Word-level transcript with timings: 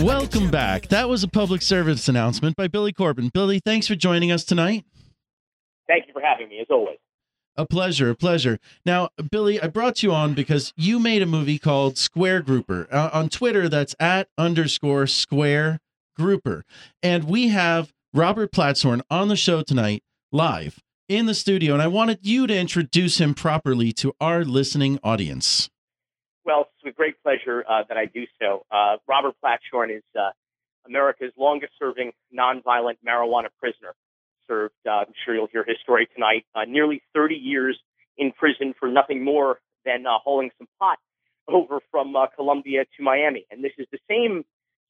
Welcome 0.00 0.48
back. 0.48 0.86
That 0.88 1.08
was 1.08 1.24
a 1.24 1.28
public 1.28 1.60
service 1.60 2.08
announcement 2.08 2.54
by 2.54 2.68
Billy 2.68 2.92
Corben. 2.92 3.30
Billy, 3.34 3.58
thanks 3.58 3.88
for 3.88 3.96
joining 3.96 4.30
us 4.30 4.44
tonight. 4.44 4.84
Thank 5.88 6.06
you 6.06 6.12
for 6.12 6.22
having 6.22 6.48
me, 6.48 6.60
as 6.60 6.68
always. 6.70 6.98
A 7.56 7.66
pleasure, 7.66 8.08
a 8.10 8.14
pleasure. 8.14 8.60
Now, 8.86 9.08
Billy, 9.28 9.60
I 9.60 9.66
brought 9.66 10.04
you 10.04 10.12
on 10.12 10.34
because 10.34 10.72
you 10.76 11.00
made 11.00 11.20
a 11.20 11.26
movie 11.26 11.58
called 11.58 11.98
Square 11.98 12.42
Grouper. 12.42 12.86
Uh, 12.92 13.10
on 13.12 13.28
Twitter, 13.28 13.68
that's 13.68 13.96
at 13.98 14.28
underscore 14.38 15.08
square 15.08 15.80
grouper. 16.16 16.64
And 17.02 17.24
we 17.24 17.48
have 17.48 17.92
Robert 18.14 18.52
Platshorn 18.52 19.00
on 19.10 19.26
the 19.26 19.36
show 19.36 19.62
tonight, 19.62 20.04
live 20.30 20.78
in 21.08 21.26
the 21.26 21.34
studio. 21.34 21.72
And 21.72 21.82
I 21.82 21.88
wanted 21.88 22.20
you 22.22 22.46
to 22.46 22.56
introduce 22.56 23.20
him 23.20 23.34
properly 23.34 23.90
to 23.94 24.14
our 24.20 24.44
listening 24.44 25.00
audience. 25.02 25.68
Well, 26.48 26.70
it's 26.74 26.82
with 26.82 26.96
great 26.96 27.22
pleasure 27.22 27.62
uh, 27.68 27.82
that 27.90 27.98
I 27.98 28.06
do 28.06 28.24
so. 28.40 28.64
Uh, 28.70 28.96
Robert 29.06 29.34
Platshorn 29.44 29.94
is 29.94 30.02
uh, 30.18 30.30
America's 30.86 31.30
longest 31.36 31.74
serving 31.78 32.12
nonviolent 32.34 32.96
marijuana 33.06 33.48
prisoner 33.60 33.94
served, 34.46 34.72
uh, 34.86 34.92
I'm 34.92 35.12
sure 35.26 35.34
you'll 35.34 35.50
hear 35.52 35.62
his 35.68 35.76
story 35.82 36.08
tonight, 36.14 36.46
uh, 36.54 36.64
nearly 36.66 37.02
30 37.14 37.34
years 37.34 37.78
in 38.16 38.32
prison 38.32 38.72
for 38.80 38.88
nothing 38.88 39.22
more 39.22 39.60
than 39.84 40.06
uh, 40.06 40.16
hauling 40.24 40.48
some 40.56 40.68
pot 40.78 40.96
over 41.48 41.80
from 41.90 42.16
Colombia 42.34 42.86
to 42.96 43.02
Miami. 43.02 43.44
And 43.50 43.62
this 43.62 43.72
is 43.76 43.86
the 43.92 43.98
same 44.08 44.46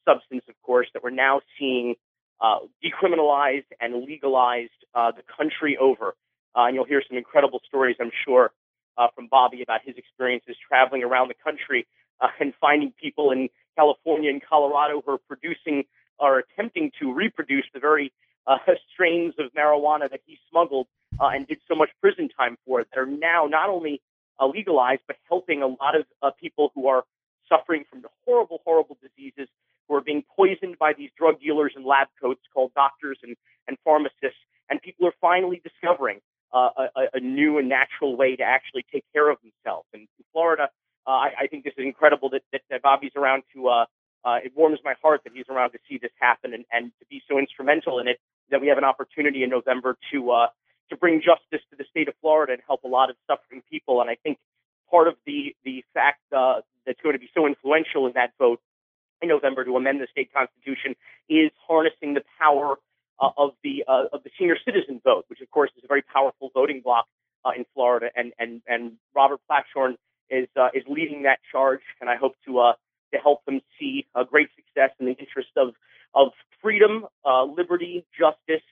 substance, 0.08 0.44
of 0.48 0.54
course, 0.62 0.86
that 0.94 1.02
we're 1.02 1.10
now 1.10 1.40
seeing 1.58 1.96
decriminalized 2.40 3.66
and 3.80 4.04
legalized 4.04 4.70
the 4.94 5.24
country 5.36 5.76
over. 5.76 6.14
And 6.54 6.76
you'll 6.76 6.84
hear 6.84 7.02
some 7.08 7.18
incredible 7.18 7.60
stories, 7.66 7.96
I'm 7.98 8.12
sure, 8.24 8.52
uh, 8.98 9.06
from 9.14 9.28
Bobby 9.30 9.62
about 9.62 9.80
his 9.84 9.96
experiences 9.96 10.56
traveling 10.68 11.04
around 11.04 11.28
the 11.28 11.34
country 11.42 11.86
uh, 12.20 12.28
and 12.40 12.52
finding 12.60 12.92
people 13.00 13.30
in 13.30 13.48
California 13.76 14.30
and 14.30 14.42
Colorado 14.44 15.02
who 15.04 15.12
are 15.12 15.18
producing 15.28 15.84
or 16.18 16.40
attempting 16.40 16.90
to 17.00 17.12
reproduce 17.12 17.64
the 17.72 17.80
very 17.80 18.12
uh, 18.46 18.56
strains 18.92 19.34
of 19.38 19.52
marijuana 19.54 20.10
that 20.10 20.20
he 20.26 20.36
smuggled 20.50 20.88
uh, 21.20 21.28
and 21.28 21.46
did 21.46 21.58
so 21.68 21.74
much 21.74 21.90
prison 22.00 22.28
time 22.36 22.58
for 22.66 22.84
that 22.84 22.98
are 22.98 23.06
now 23.06 23.46
not 23.46 23.70
only 23.70 24.02
uh, 24.40 24.46
legalized 24.46 25.02
but 25.06 25.16
helping 25.28 25.62
a 25.62 25.66
lot 25.66 25.94
of 25.94 26.32
people 26.38 26.72
who 26.74 26.88
are 26.88 27.04
suffering 27.48 27.84
from 27.88 28.02
horrible, 28.26 28.60
horrible 28.64 28.98
diseases 29.00 29.48
who 29.88 29.94
are 29.94 30.00
being 30.00 30.22
poisoned 30.36 30.78
by 30.78 30.92
these 30.92 31.10
drug 31.16 31.40
dealers 31.40 31.72
in 31.76 31.84
lab 31.84 32.08
coats 32.20 32.42
called 32.52 32.72
doctors 32.74 33.18
and, 33.22 33.36
and 33.66 33.78
pharmacists. 33.84 34.42
And 34.68 34.82
people 34.82 35.06
are 35.06 35.14
finally 35.20 35.62
discovering 35.64 36.20
a, 36.56 36.88
a 37.14 37.20
new 37.20 37.58
and 37.58 37.68
natural 37.68 38.16
way 38.16 38.36
to 38.36 38.42
actually 38.42 38.84
take 38.92 39.04
care 39.12 39.30
of 39.30 39.38
themselves. 39.42 39.86
And 39.92 40.02
in 40.02 40.24
Florida, 40.32 40.68
uh, 41.06 41.10
I, 41.10 41.30
I 41.40 41.46
think 41.46 41.64
this 41.64 41.74
is 41.76 41.84
incredible 41.84 42.30
that, 42.30 42.42
that, 42.52 42.62
that 42.70 42.82
Bobby's 42.82 43.12
around 43.16 43.42
to. 43.54 43.68
Uh, 43.68 43.84
uh, 44.24 44.38
it 44.44 44.52
warms 44.56 44.80
my 44.84 44.94
heart 45.00 45.20
that 45.24 45.32
he's 45.32 45.46
around 45.48 45.70
to 45.70 45.78
see 45.88 45.96
this 45.96 46.10
happen 46.20 46.52
and, 46.52 46.64
and 46.72 46.90
to 46.98 47.06
be 47.08 47.22
so 47.30 47.38
instrumental 47.38 48.00
in 48.00 48.08
it 48.08 48.18
that 48.50 48.60
we 48.60 48.66
have 48.66 48.76
an 48.76 48.84
opportunity 48.84 49.42
in 49.42 49.50
November 49.50 49.96
to 50.12 50.30
uh, 50.30 50.46
to 50.90 50.96
bring 50.96 51.20
justice 51.20 51.64
to 51.70 51.76
the 51.76 51.84
state 51.90 52.08
of 52.08 52.14
Florida 52.20 52.52
and 52.52 52.62
help 52.66 52.82
a 52.84 52.88
lot 52.88 53.10
of 53.10 53.16
suffering 53.26 53.62
people. 53.70 54.00
And 54.00 54.10
I 54.10 54.16
think 54.22 54.38
part 54.90 55.08
of 55.08 55.14
the 55.24 55.54
the 55.64 55.84
fact 55.94 56.20
uh, 56.36 56.60
that's 56.84 57.00
going 57.00 57.14
to 57.14 57.18
be 57.18 57.30
so 57.34 57.46
influential 57.46 58.06
in 58.06 58.12
that 58.14 58.32
vote 58.38 58.60
in 59.22 59.28
November 59.28 59.64
to 59.64 59.76
amend 59.76 60.00
the 60.00 60.08
state 60.10 60.32
constitution 60.32 60.94
is 61.28 61.50
harnessing 61.66 62.14
the 62.14 62.22
power 62.38 62.76
uh, 63.20 63.30
of 63.36 63.52
the 63.62 63.84
uh, 63.88 64.04
of 64.12 64.22
the 64.24 64.30
senior 64.38 64.56
citizen 64.64 65.00
vote, 65.04 65.24
which 65.28 65.40
of 65.40 65.50
course 65.50 65.70
is 65.76 65.84
a 65.84 65.88
very 65.88 66.02
powerful 66.02 66.50
voting 66.54 66.80
bloc 66.82 67.06
uh, 67.44 67.50
in 67.56 67.64
Florida. 67.74 68.08
And 68.16 68.32
and 68.38 68.62
and 68.66 68.92
Robert 69.14 69.40
Platshorn 69.50 69.96
is 70.30 70.48
uh, 70.56 70.68
is 70.74 70.84
leading 70.88 71.22
that 71.24 71.38
charge, 71.50 71.80
and 72.00 72.10
I 72.10 72.16
hope 72.16 72.34
to 72.46 72.60
uh, 72.60 72.72
to 73.12 73.18
help 73.18 73.44
them 73.44 73.60
see 73.78 74.06
a 74.14 74.24
great 74.24 74.48
success 74.56 74.90
in 75.00 75.06
the 75.06 75.12
interest 75.12 75.50
of 75.56 75.74
of 76.14 76.32
freedom, 76.62 77.06
uh, 77.24 77.44
liberty, 77.44 78.04
justice, 78.18 78.64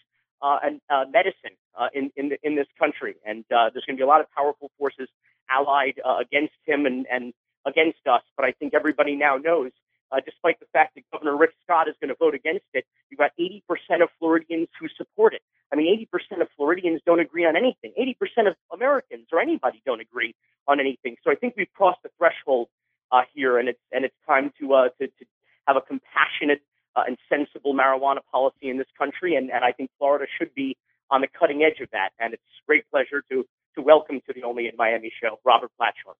uh, 0.42 0.58
and 0.62 0.80
uh, 0.90 1.04
medicine 1.10 1.56
uh, 1.78 1.88
in 1.94 2.10
in, 2.16 2.30
the, 2.30 2.38
in 2.42 2.56
this 2.56 2.66
country. 2.78 3.16
And 3.24 3.44
uh, 3.50 3.70
there's 3.72 3.84
going 3.84 3.96
to 3.96 4.00
be 4.00 4.04
a 4.04 4.06
lot 4.06 4.20
of 4.20 4.30
powerful 4.32 4.70
forces 4.78 5.08
allied 5.50 6.00
uh, 6.04 6.16
against 6.20 6.54
him 6.64 6.86
and 6.86 7.06
and 7.10 7.32
against 7.64 8.06
us. 8.06 8.22
But 8.36 8.46
I 8.46 8.52
think 8.52 8.74
everybody 8.74 9.16
now 9.16 9.36
knows, 9.36 9.72
uh, 10.12 10.20
despite 10.24 10.60
the 10.60 10.66
fact 10.72 10.94
that 10.94 11.04
Governor 11.12 11.36
Rick 11.36 11.52
Scott 11.64 11.88
is 11.88 11.94
going 12.00 12.08
to 12.08 12.16
vote 12.18 12.34
against 12.34 12.66
it, 12.74 12.84
you've 13.16 13.18
got 13.18 13.32
80% 13.38 14.02
of 14.02 14.08
Floridians 14.18 14.68
who 14.78 14.88
support 14.96 15.34
it. 15.34 15.42
I 15.72 15.76
mean, 15.76 16.06
80% 16.12 16.40
of 16.42 16.48
Floridians 16.56 17.00
don't 17.04 17.20
agree 17.20 17.44
on 17.44 17.56
anything. 17.56 17.92
80% 17.98 18.48
of 18.48 18.54
Americans 18.72 19.26
or 19.32 19.40
anybody 19.40 19.82
don't 19.84 20.00
agree 20.00 20.34
on 20.68 20.80
anything. 20.80 21.16
So 21.24 21.30
I 21.30 21.34
think 21.34 21.54
we've 21.56 21.72
crossed 21.74 22.02
the 22.02 22.10
threshold 22.18 22.68
uh, 23.10 23.22
here, 23.34 23.58
and 23.58 23.68
it's 23.68 23.80
and 23.92 24.04
it's 24.04 24.14
time 24.26 24.52
to 24.60 24.74
uh, 24.74 24.88
to, 25.00 25.06
to 25.06 25.24
have 25.66 25.76
a 25.76 25.80
compassionate 25.80 26.60
uh, 26.94 27.04
and 27.06 27.16
sensible 27.28 27.74
marijuana 27.74 28.18
policy 28.32 28.68
in 28.68 28.78
this 28.78 28.88
country, 28.98 29.36
and, 29.36 29.50
and 29.50 29.64
I 29.64 29.72
think 29.72 29.90
Florida 29.98 30.26
should 30.38 30.54
be 30.54 30.76
on 31.10 31.20
the 31.20 31.28
cutting 31.28 31.62
edge 31.62 31.80
of 31.80 31.88
that. 31.92 32.10
And 32.18 32.34
it's 32.34 32.42
great 32.66 32.88
pleasure 32.90 33.22
to 33.30 33.44
to 33.76 33.82
welcome 33.82 34.20
to 34.26 34.32
the 34.34 34.42
Only 34.42 34.66
in 34.66 34.76
Miami 34.76 35.12
show, 35.22 35.38
Robert 35.44 35.70
Platshorn. 35.80 36.18